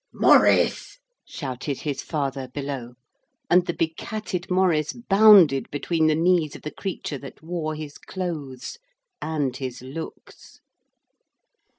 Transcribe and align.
'Maurice!' 0.11 0.97
shouted 1.27 1.81
his 1.81 2.01
father 2.01 2.47
below, 2.47 2.93
and 3.51 3.67
the 3.67 3.73
be 3.73 3.89
catted 3.89 4.49
Maurice 4.49 4.93
bounded 4.93 5.69
between 5.69 6.07
the 6.07 6.15
knees 6.15 6.55
of 6.55 6.63
the 6.63 6.71
creature 6.71 7.19
that 7.19 7.43
wore 7.43 7.75
his 7.75 7.99
clothes 7.99 8.79
and 9.21 9.57
his 9.57 9.83
looks. 9.83 10.59